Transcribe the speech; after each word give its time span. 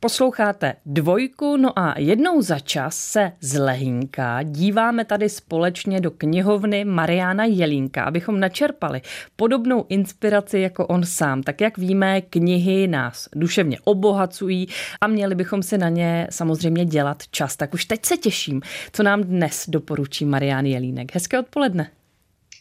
Posloucháte 0.00 0.74
dvojku, 0.86 1.56
no 1.56 1.78
a 1.78 1.94
jednou 1.98 2.42
za 2.42 2.58
čas 2.58 2.96
se 2.96 3.32
z 3.40 3.58
Lehínka 3.58 4.42
díváme 4.42 5.04
tady 5.04 5.28
společně 5.28 6.00
do 6.00 6.10
knihovny 6.10 6.84
Mariana 6.84 7.44
Jelínka, 7.44 8.04
abychom 8.04 8.40
načerpali 8.40 9.00
podobnou 9.36 9.86
inspiraci 9.88 10.58
jako 10.58 10.86
on 10.86 11.04
sám. 11.04 11.42
Tak 11.42 11.60
jak 11.60 11.78
víme, 11.78 12.20
knihy 12.20 12.86
nás 12.86 13.28
duševně 13.34 13.78
obohacují 13.84 14.68
a 15.00 15.06
měli 15.06 15.34
bychom 15.34 15.62
si 15.62 15.78
na 15.78 15.88
ně 15.88 16.26
samozřejmě 16.30 16.84
dělat 16.84 17.22
čas. 17.30 17.56
Tak 17.56 17.74
už 17.74 17.84
teď 17.84 18.04
se 18.04 18.16
těším, 18.16 18.62
co 18.92 19.02
nám 19.02 19.22
dnes 19.22 19.64
doporučí 19.68 20.24
Marian 20.24 20.66
Jelínek. 20.66 21.14
Hezké 21.14 21.38
odpoledne. 21.38 21.90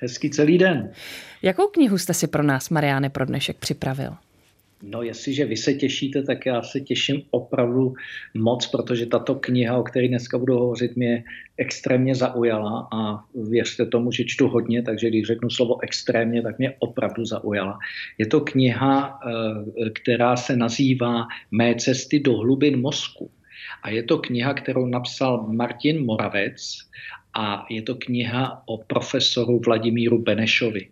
Hezký 0.00 0.30
celý 0.30 0.58
den. 0.58 0.90
Jakou 1.42 1.66
knihu 1.66 1.98
jste 1.98 2.14
si 2.14 2.26
pro 2.26 2.42
nás, 2.42 2.68
Mariáne, 2.70 3.10
pro 3.10 3.24
dnešek 3.24 3.56
připravil? 3.56 4.16
No, 4.82 5.02
jestliže 5.02 5.44
vy 5.44 5.56
se 5.56 5.74
těšíte, 5.74 6.22
tak 6.22 6.46
já 6.46 6.62
se 6.62 6.80
těším 6.80 7.22
opravdu 7.30 7.94
moc, 8.34 8.66
protože 8.66 9.06
tato 9.06 9.34
kniha, 9.34 9.78
o 9.78 9.82
které 9.82 10.08
dneska 10.08 10.38
budu 10.38 10.58
hovořit, 10.58 10.96
mě 10.96 11.24
extrémně 11.56 12.14
zaujala 12.14 12.88
a 12.92 13.24
věřte 13.34 13.86
tomu, 13.86 14.12
že 14.12 14.24
čtu 14.24 14.48
hodně, 14.48 14.82
takže 14.82 15.08
když 15.08 15.26
řeknu 15.26 15.50
slovo 15.50 15.82
extrémně, 15.82 16.42
tak 16.42 16.58
mě 16.58 16.74
opravdu 16.78 17.24
zaujala. 17.24 17.78
Je 18.18 18.26
to 18.26 18.40
kniha, 18.40 19.20
eh, 19.20 19.90
která 19.90 20.36
se 20.36 20.56
nazývá 20.56 21.26
Mé 21.50 21.74
cesty 21.74 22.20
do 22.20 22.36
hlubin 22.36 22.80
mozku. 22.80 23.30
A 23.82 23.90
je 23.90 24.02
to 24.02 24.18
kniha, 24.18 24.54
kterou 24.54 24.86
napsal 24.86 25.46
Martin 25.52 26.04
Moravec 26.04 26.78
a 27.34 27.66
je 27.70 27.82
to 27.82 27.94
kniha 27.94 28.62
o 28.66 28.78
profesoru 28.78 29.60
Vladimíru 29.66 30.18
Benešovi. 30.18 30.88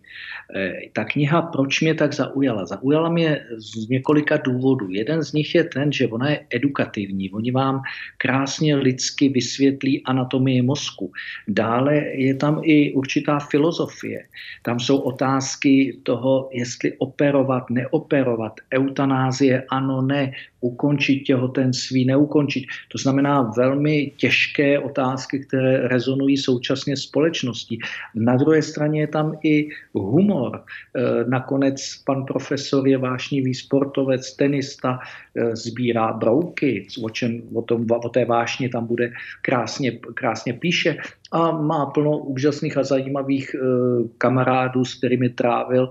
E, 0.54 0.72
ta 0.92 1.04
kniha, 1.04 1.42
proč 1.42 1.80
mě 1.80 1.94
tak 1.94 2.14
zaujala? 2.14 2.66
Zaujala 2.66 3.08
mě 3.08 3.40
z 3.56 3.88
několika 3.88 4.36
důvodů. 4.36 4.90
Jeden 4.90 5.22
z 5.22 5.32
nich 5.32 5.54
je 5.54 5.64
ten, 5.64 5.92
že 5.92 6.08
ona 6.08 6.30
je 6.30 6.40
edukativní. 6.50 7.30
Oni 7.30 7.50
vám 7.50 7.82
krásně 8.18 8.76
lidsky 8.76 9.28
vysvětlí 9.28 10.04
anatomii 10.04 10.62
mozku. 10.62 11.12
Dále 11.48 11.96
je 11.96 12.34
tam 12.34 12.60
i 12.62 12.92
určitá 12.92 13.38
filozofie. 13.38 14.26
Tam 14.62 14.80
jsou 14.80 14.98
otázky 14.98 15.98
toho, 16.02 16.48
jestli 16.52 16.92
operovat, 16.98 17.70
neoperovat, 17.70 18.52
eutanázie, 18.74 19.64
ano, 19.70 20.02
ne, 20.02 20.32
ukončit 20.60 21.20
těhotenství, 21.20 22.04
neukončit. 22.04 22.64
To 22.88 22.98
znamená 22.98 23.42
velmi 23.56 24.12
těžké 24.16 24.78
otázky, 24.78 25.38
které 25.38 25.88
rezonují 25.88 26.27
současně 26.36 26.96
společností. 26.96 27.78
Na 28.14 28.36
druhé 28.36 28.62
straně 28.62 29.00
je 29.00 29.06
tam 29.06 29.38
i 29.42 29.68
humor. 29.94 30.60
E, 30.60 31.24
nakonec 31.24 32.02
pan 32.06 32.24
profesor 32.24 32.88
je 32.88 32.98
vášnivý 32.98 33.54
sportovec, 33.54 34.36
tenista, 34.36 34.98
e, 35.34 35.56
sbírá 35.56 36.12
brouky, 36.12 36.86
o, 37.02 37.10
čem, 37.10 37.42
o, 37.54 37.62
tom, 37.62 37.86
o 37.90 38.08
té 38.08 38.24
vášně 38.24 38.68
tam 38.68 38.86
bude 38.86 39.12
krásně, 39.42 39.92
krásně 40.14 40.52
píše 40.52 40.96
a 41.32 41.52
má 41.52 41.86
plno 41.86 42.18
úžasných 42.18 42.76
a 42.76 42.84
zajímavých 42.84 43.54
e, 43.54 43.58
kamarádů, 44.18 44.84
s 44.84 44.94
kterými 44.94 45.28
trávil 45.28 45.90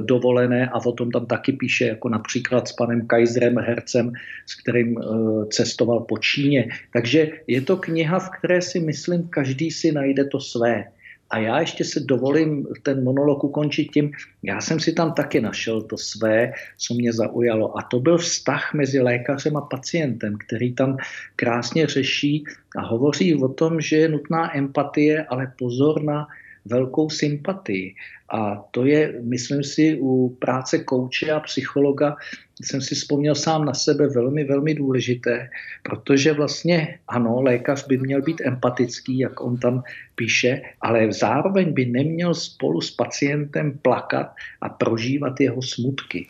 dovolené 0.00 0.68
a 0.68 0.76
o 0.86 0.92
tom 0.92 1.10
tam 1.10 1.26
taky 1.26 1.52
píše, 1.52 1.86
jako 1.86 2.08
například 2.08 2.68
s 2.68 2.72
panem 2.72 3.06
Kaiserem 3.06 3.58
Hercem, 3.58 4.12
s 4.46 4.54
kterým 4.54 4.98
e, 4.98 5.02
cestoval 5.46 6.00
po 6.00 6.18
Číně. 6.18 6.68
Takže 6.92 7.30
je 7.46 7.60
to 7.60 7.76
kniha, 7.76 8.18
v 8.18 8.30
které 8.30 8.62
si 8.62 8.80
myslím, 8.80 9.28
každý 9.28 9.70
si 9.70 9.92
najde 9.92 10.24
to 10.24 10.40
své. 10.40 10.84
A 11.32 11.38
já 11.38 11.60
ještě 11.60 11.84
se 11.84 12.00
dovolím 12.00 12.66
ten 12.82 13.04
monolog 13.04 13.44
ukončit 13.44 13.84
tím, 13.84 14.12
já 14.42 14.60
jsem 14.60 14.80
si 14.80 14.92
tam 14.92 15.12
taky 15.12 15.40
našel 15.40 15.82
to 15.82 15.98
své, 15.98 16.52
co 16.76 16.94
mě 16.94 17.12
zaujalo. 17.12 17.78
A 17.78 17.82
to 17.82 18.00
byl 18.00 18.18
vztah 18.18 18.74
mezi 18.74 19.00
lékařem 19.00 19.56
a 19.56 19.60
pacientem, 19.60 20.36
který 20.46 20.74
tam 20.74 20.96
krásně 21.36 21.86
řeší 21.86 22.44
a 22.76 22.80
hovoří 22.80 23.34
o 23.34 23.48
tom, 23.48 23.80
že 23.80 23.96
je 23.96 24.08
nutná 24.08 24.56
empatie, 24.56 25.24
ale 25.24 25.52
pozor 25.58 26.02
na 26.02 26.28
velkou 26.64 27.10
sympatii. 27.10 27.94
A 28.32 28.64
to 28.70 28.86
je, 28.86 29.20
myslím 29.22 29.62
si, 29.62 29.98
u 30.00 30.36
práce 30.38 30.78
kouče 30.78 31.30
a 31.30 31.40
psychologa, 31.40 32.16
jsem 32.62 32.80
si 32.80 32.94
vzpomněl 32.94 33.34
sám 33.34 33.64
na 33.64 33.74
sebe, 33.74 34.08
velmi, 34.08 34.44
velmi 34.44 34.74
důležité, 34.74 35.50
protože 35.82 36.32
vlastně, 36.32 36.98
ano, 37.08 37.42
lékař 37.42 37.86
by 37.86 37.98
měl 37.98 38.22
být 38.22 38.40
empatický, 38.44 39.18
jak 39.18 39.40
on 39.40 39.56
tam 39.56 39.82
píše, 40.14 40.62
ale 40.80 41.12
zároveň 41.12 41.72
by 41.72 41.86
neměl 41.86 42.34
spolu 42.34 42.80
s 42.80 42.90
pacientem 42.90 43.78
plakat 43.82 44.34
a 44.60 44.68
prožívat 44.68 45.40
jeho 45.40 45.62
smutky. 45.62 46.26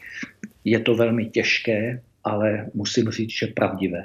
Je 0.64 0.80
to 0.80 0.94
velmi 0.94 1.26
těžké, 1.26 2.00
ale 2.24 2.66
musím 2.74 3.10
říct, 3.10 3.30
že 3.30 3.46
pravdivé. 3.46 4.04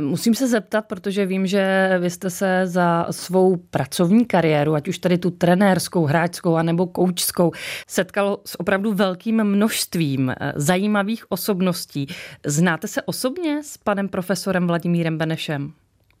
Musím 0.00 0.34
se 0.34 0.48
zeptat, 0.48 0.82
protože 0.86 1.26
vím, 1.26 1.46
že 1.46 1.90
vy 1.98 2.10
jste 2.10 2.30
se 2.30 2.62
za 2.64 3.06
svou 3.10 3.56
pracovní 3.56 4.24
kariéru, 4.24 4.74
ať 4.74 4.88
už 4.88 4.98
tady 4.98 5.18
tu 5.18 5.30
trenérskou, 5.30 6.04
hráčskou 6.04 6.54
anebo 6.54 6.86
koučskou, 6.86 7.52
setkal 7.86 8.38
s 8.46 8.60
opravdu 8.60 8.92
velkým 8.92 9.44
množstvím 9.44 10.30
eh, 10.30 10.52
zajímavých 10.56 11.32
osobností. 11.32 12.06
Znáte 12.46 12.88
se 12.88 13.02
osobně 13.02 13.62
s 13.62 13.76
panem 13.76 14.08
profesorem 14.08 14.66
Vladimírem 14.66 15.18
Benešem? 15.18 15.72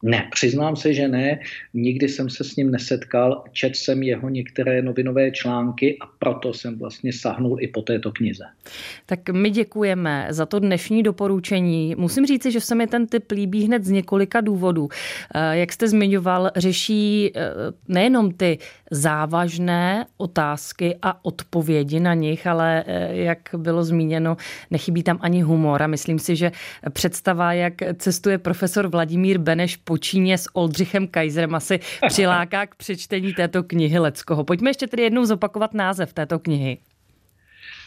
Ne, 0.06 0.28
přiznám 0.30 0.76
se, 0.76 0.94
že 0.94 1.08
ne. 1.08 1.40
Nikdy 1.74 2.08
jsem 2.08 2.30
se 2.30 2.44
s 2.44 2.56
ním 2.56 2.70
nesetkal. 2.70 3.44
Četl 3.52 3.74
jsem 3.74 4.02
jeho 4.02 4.28
některé 4.28 4.82
novinové 4.82 5.30
články 5.30 5.96
a 6.00 6.06
proto 6.18 6.54
jsem 6.54 6.78
vlastně 6.78 7.12
sahnul 7.12 7.56
i 7.60 7.68
po 7.68 7.82
této 7.82 8.12
knize. 8.12 8.44
Tak 9.06 9.28
my 9.30 9.50
děkujeme 9.50 10.26
za 10.30 10.46
to 10.46 10.58
dnešní 10.58 11.02
doporučení. 11.02 11.94
Musím 11.98 12.26
říci, 12.26 12.50
že 12.50 12.60
se 12.60 12.74
mi 12.74 12.86
ten 12.86 13.06
typ 13.06 13.30
líbí 13.30 13.64
hned 13.64 13.84
z 13.84 13.90
několika 13.90 14.40
důvodů. 14.40 14.88
Eh, 15.34 15.58
jak 15.58 15.72
jste 15.72 15.88
zmiňoval, 15.88 16.50
řeší 16.56 17.32
eh, 17.34 17.40
nejenom 17.88 18.32
ty 18.32 18.58
závažné 18.90 20.06
otázky 20.16 20.96
a 21.02 21.24
odpovědi 21.24 22.00
na 22.00 22.14
nich, 22.14 22.46
ale 22.46 22.84
eh, 22.86 23.16
jak 23.16 23.38
bylo 23.56 23.84
zmíněno, 23.84 24.36
nechybí 24.70 25.02
tam 25.02 25.18
ani 25.20 25.42
humor. 25.42 25.82
A 25.82 25.86
myslím 25.86 26.18
si, 26.18 26.36
že 26.36 26.52
představa, 26.92 27.52
jak 27.52 27.74
cestuje 27.96 28.38
profesor 28.38 28.88
Vladimír 28.88 29.38
Beneš 29.38 29.76
po 29.94 29.98
Číně 29.98 30.38
s 30.38 30.46
Oldřichem 30.52 31.08
Kaiserem 31.08 31.54
asi 31.54 31.80
přiláká 32.08 32.66
k 32.66 32.74
přečtení 32.74 33.32
této 33.34 33.62
knihy 33.62 33.98
Leckoho. 33.98 34.44
Pojďme 34.44 34.70
ještě 34.70 34.86
tedy 34.86 35.02
jednou 35.02 35.24
zopakovat 35.24 35.74
název 35.74 36.12
této 36.12 36.38
knihy. 36.38 36.78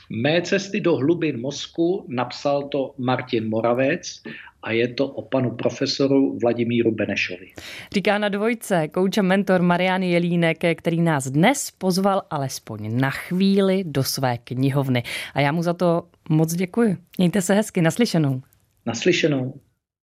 Mé 0.09 0.41
cesty 0.41 0.81
do 0.81 0.95
hlubin 0.95 1.41
mozku 1.41 2.05
napsal 2.07 2.63
to 2.63 2.93
Martin 2.97 3.49
Moravec 3.49 4.23
a 4.63 4.71
je 4.71 4.87
to 4.87 5.07
o 5.07 5.21
panu 5.21 5.51
profesoru 5.51 6.37
Vladimíru 6.41 6.91
Benešovi. 6.91 7.47
Říká 7.93 8.17
na 8.17 8.29
dvojce 8.29 8.87
kouč 8.87 9.17
a 9.17 9.21
mentor 9.21 9.61
Marian 9.61 10.03
Jelínek, 10.03 10.57
který 10.75 11.01
nás 11.01 11.27
dnes 11.27 11.71
pozval 11.77 12.21
alespoň 12.29 12.99
na 12.99 13.09
chvíli 13.09 13.83
do 13.85 14.03
své 14.03 14.37
knihovny. 14.37 15.03
A 15.33 15.41
já 15.41 15.51
mu 15.51 15.63
za 15.63 15.73
to 15.73 16.03
moc 16.29 16.53
děkuji. 16.53 16.97
Mějte 17.17 17.41
se 17.41 17.53
hezky, 17.53 17.81
naslyšenou. 17.81 18.41
Naslyšenou. 18.85 19.53